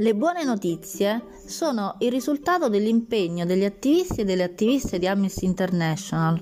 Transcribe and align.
Le 0.00 0.14
buone 0.14 0.44
notizie 0.44 1.22
sono 1.44 1.96
il 1.98 2.10
risultato 2.10 2.70
dell'impegno 2.70 3.44
degli 3.44 3.66
attivisti 3.66 4.22
e 4.22 4.24
delle 4.24 4.44
attiviste 4.44 4.98
di 4.98 5.06
Amnesty 5.06 5.44
International. 5.44 6.40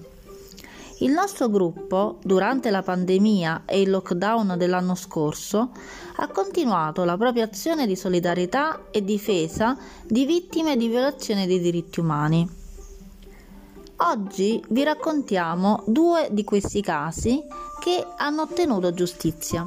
Il 1.00 1.10
nostro 1.10 1.48
gruppo, 1.48 2.20
durante 2.22 2.70
la 2.70 2.82
pandemia 2.82 3.64
e 3.66 3.80
il 3.80 3.90
lockdown 3.90 4.54
dell'anno 4.56 4.94
scorso, 4.94 5.72
ha 6.18 6.28
continuato 6.28 7.02
la 7.02 7.16
propria 7.16 7.46
azione 7.46 7.88
di 7.88 7.96
solidarietà 7.96 8.90
e 8.92 9.02
difesa 9.02 9.76
di 10.06 10.24
vittime 10.24 10.76
di 10.76 10.86
violazione 10.86 11.48
dei 11.48 11.58
diritti 11.58 11.98
umani. 11.98 12.48
Oggi 13.96 14.62
vi 14.68 14.84
raccontiamo 14.84 15.82
due 15.88 16.28
di 16.30 16.44
questi 16.44 16.80
casi 16.80 17.42
che 17.80 18.06
hanno 18.18 18.42
ottenuto 18.42 18.94
giustizia. 18.94 19.66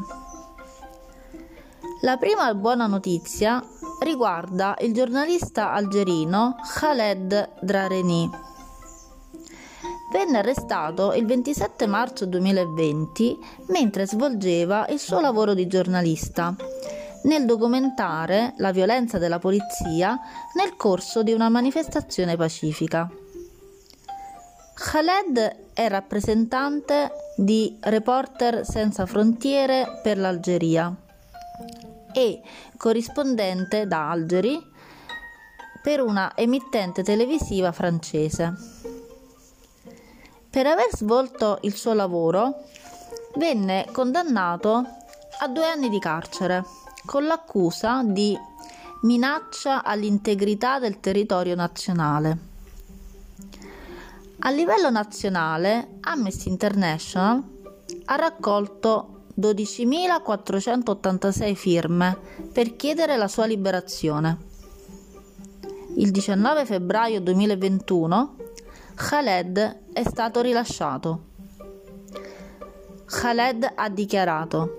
La 2.04 2.18
prima 2.18 2.52
buona 2.56 2.88
notizia 2.88 3.64
riguarda 4.02 4.76
il 4.82 4.94
giornalista 4.94 5.72
algerino 5.72 6.56
Khaled 6.76 7.50
Drareni. 7.62 8.30
Venne 10.12 10.38
arrestato 10.40 11.14
il 11.14 11.26
27 11.26 11.88
marzo 11.88 12.26
2020 12.26 13.38
mentre 13.68 14.06
svolgeva 14.06 14.88
il 14.88 15.00
suo 15.00 15.22
lavoro 15.22 15.54
di 15.54 15.68
giornalista 15.68 16.54
nel 17.24 17.46
documentare 17.46 18.54
la 18.58 18.72
violenza 18.72 19.18
della 19.18 19.40
polizia 19.40 20.20
nel 20.56 20.76
corso 20.76 21.24
di 21.24 21.32
una 21.32 21.50
manifestazione 21.50 22.36
pacifica. 22.36 23.10
Khaled 24.74 25.56
è 25.74 25.88
rappresentante 25.88 27.12
di 27.38 27.78
Reporter 27.80 28.66
Senza 28.66 29.06
Frontiere 29.06 30.00
per 30.02 30.18
l'Algeria 30.18 30.94
e 32.14 32.42
corrispondente 32.78 33.88
da 33.88 34.10
Algeri 34.10 34.70
per 35.82 36.02
una 36.02 36.34
emittente 36.36 37.04
televisiva 37.04 37.72
francese. 37.72 38.54
Per 40.50 40.68
aver 40.68 40.90
svolto 40.92 41.60
il 41.62 41.76
suo 41.76 41.94
lavoro 41.94 42.64
venne 43.36 43.88
condannato 43.92 44.86
a 45.40 45.48
due 45.48 45.66
anni 45.66 45.90
di 45.90 46.00
carcere 46.00 46.64
con 47.06 47.26
l'accusa 47.26 48.04
di 48.04 48.38
minaccia 49.04 49.84
all'integrità 49.84 50.78
del 50.78 51.00
territorio 51.00 51.56
nazionale. 51.56 52.50
A 54.40 54.52
livello 54.52 54.90
nazionale, 54.90 55.98
Amnesty 56.02 56.50
International 56.50 57.44
ha 58.06 58.16
raccolto 58.16 59.21
12.486 59.42 61.56
firme 61.56 62.18
per 62.54 62.76
chiedere 62.76 63.18
la 63.18 63.28
sua 63.28 63.46
liberazione. 63.46 64.38
Il 65.96 66.12
19 66.12 66.66
febbraio 66.66 67.20
2021 67.20 68.36
Khaled 68.96 69.80
è 69.92 70.04
stato 70.04 70.42
rilasciato. 70.42 71.24
Khaled 73.06 73.72
ha 73.76 73.90
dichiarato 73.90 74.78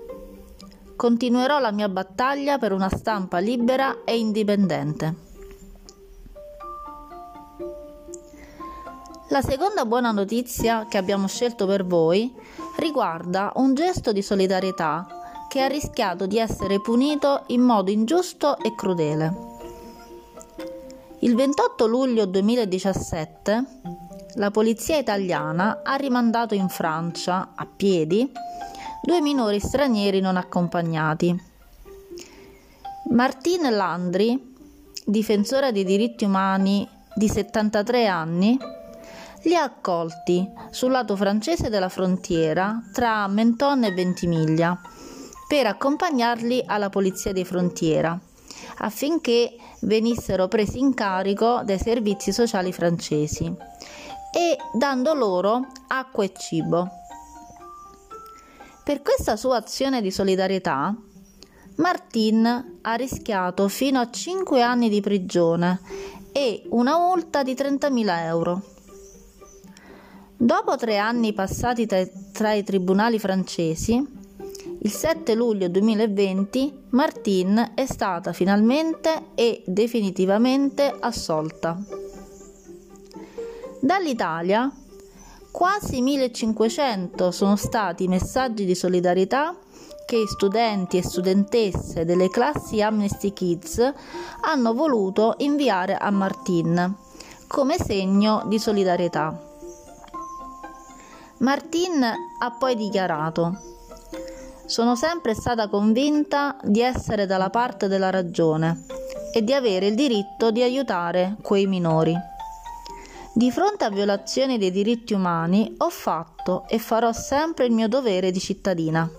Continuerò 0.95 1.59
la 1.59 1.71
mia 1.71 1.89
battaglia 1.89 2.57
per 2.57 2.71
una 2.71 2.89
stampa 2.89 3.39
libera 3.39 4.03
e 4.05 4.17
indipendente. 4.17 5.32
La 9.33 9.41
seconda 9.41 9.83
buona 9.85 10.11
notizia 10.11 10.85
che 10.87 10.99
abbiamo 10.99 11.27
scelto 11.27 11.65
per 11.65 11.83
voi 11.87 12.31
riguarda 12.77 13.51
un 13.55 13.73
gesto 13.73 14.11
di 14.11 14.21
solidarietà 14.21 15.07
che 15.49 15.59
ha 15.59 15.65
rischiato 15.65 16.27
di 16.27 16.37
essere 16.37 16.79
punito 16.79 17.41
in 17.47 17.61
modo 17.61 17.89
ingiusto 17.89 18.59
e 18.59 18.75
crudele. 18.75 19.33
Il 21.21 21.33
28 21.33 21.87
luglio 21.87 22.25
2017 22.25 23.63
la 24.35 24.51
polizia 24.51 24.97
italiana 24.97 25.81
ha 25.83 25.95
rimandato 25.95 26.53
in 26.53 26.69
Francia, 26.69 27.53
a 27.55 27.65
piedi, 27.65 28.31
due 29.01 29.19
minori 29.19 29.59
stranieri 29.59 30.19
non 30.19 30.37
accompagnati. 30.37 31.35
Martine 33.09 33.71
Landry, 33.71 34.53
difensore 35.03 35.71
dei 35.71 35.85
diritti 35.85 36.23
umani 36.23 36.87
di 37.15 37.27
73 37.27 38.05
anni, 38.05 38.72
li 39.43 39.55
ha 39.55 39.63
accolti 39.63 40.47
sul 40.71 40.91
lato 40.91 41.15
francese 41.15 41.69
della 41.69 41.89
frontiera 41.89 42.81
tra 42.91 43.27
Menton 43.27 43.83
e 43.83 43.91
Ventimiglia 43.91 44.79
per 45.47 45.67
accompagnarli 45.67 46.63
alla 46.65 46.89
polizia 46.89 47.31
di 47.31 47.43
frontiera 47.43 48.19
affinché 48.77 49.55
venissero 49.81 50.47
presi 50.47 50.79
in 50.79 50.93
carico 50.93 51.61
dai 51.63 51.77
servizi 51.77 52.31
sociali 52.31 52.71
francesi 52.71 53.45
e 53.45 54.57
dando 54.73 55.13
loro 55.13 55.67
acqua 55.87 56.23
e 56.23 56.33
cibo. 56.35 56.89
Per 58.83 59.01
questa 59.01 59.35
sua 59.35 59.57
azione 59.57 60.01
di 60.01 60.11
solidarietà, 60.11 60.93
Martin 61.75 62.79
ha 62.81 62.93
rischiato 62.95 63.67
fino 63.67 63.99
a 63.99 64.09
5 64.09 64.61
anni 64.61 64.89
di 64.89 65.01
prigione 65.01 65.79
e 66.31 66.63
una 66.69 66.97
multa 66.97 67.43
di 67.43 67.53
30.000 67.53 68.19
euro. 68.25 68.72
Dopo 70.35 70.75
tre 70.75 70.97
anni 70.97 71.33
passati 71.33 71.85
tra, 71.85 72.03
tra 72.31 72.53
i 72.53 72.63
tribunali 72.63 73.19
francesi, 73.19 74.21
il 74.81 74.91
7 74.91 75.33
luglio 75.35 75.69
2020 75.69 76.87
Martine 76.89 77.71
è 77.73 77.85
stata 77.85 78.33
finalmente 78.33 79.27
e 79.35 79.63
definitivamente 79.65 80.93
assolta. 80.99 81.79
Dall'Italia 83.79 84.71
quasi 85.51 86.01
1500 86.01 87.31
sono 87.31 87.55
stati 87.55 88.05
i 88.05 88.07
messaggi 88.07 88.65
di 88.65 88.75
solidarietà 88.75 89.55
che 90.05 90.23
studenti 90.27 90.97
e 90.97 91.03
studentesse 91.03 92.05
delle 92.05 92.29
classi 92.29 92.81
Amnesty 92.81 93.31
Kids 93.33 93.93
hanno 94.41 94.73
voluto 94.73 95.35
inviare 95.37 95.95
a 95.95 96.09
Martine 96.11 96.95
come 97.47 97.77
segno 97.77 98.43
di 98.47 98.59
solidarietà. 98.59 99.52
Martin 101.43 102.01
ha 102.01 102.51
poi 102.51 102.73
dichiarato 102.73 103.59
Sono 104.65 104.95
sempre 104.95 105.33
stata 105.33 105.67
convinta 105.67 106.55
di 106.63 106.79
essere 106.81 107.25
dalla 107.25 107.49
parte 107.49 107.89
della 107.89 108.09
ragione 108.09 108.85
e 109.33 109.43
di 109.43 109.53
avere 109.53 109.87
il 109.87 109.95
diritto 109.95 110.51
di 110.51 110.61
aiutare 110.61 111.35
quei 111.41 111.67
minori. 111.67 112.15
Di 113.33 113.51
fronte 113.51 113.83
a 113.83 113.89
violazioni 113.89 114.57
dei 114.57 114.71
diritti 114.71 115.13
umani 115.13 115.75
ho 115.79 115.89
fatto 115.89 116.63
e 116.69 116.79
farò 116.79 117.11
sempre 117.11 117.65
il 117.65 117.73
mio 117.73 117.89
dovere 117.89 118.31
di 118.31 118.39
cittadina. 118.39 119.09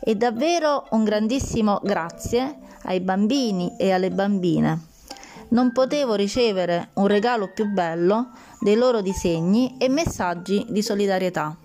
E 0.00 0.16
davvero 0.16 0.86
un 0.90 1.04
grandissimo 1.04 1.78
grazie 1.80 2.58
ai 2.82 2.98
bambini 2.98 3.76
e 3.78 3.92
alle 3.92 4.10
bambine 4.10 4.93
non 5.50 5.72
potevo 5.72 6.14
ricevere 6.14 6.90
un 6.94 7.06
regalo 7.06 7.52
più 7.52 7.66
bello 7.66 8.30
dei 8.60 8.76
loro 8.76 9.00
disegni 9.00 9.76
e 9.78 9.88
messaggi 9.88 10.66
di 10.68 10.82
solidarietà. 10.82 11.56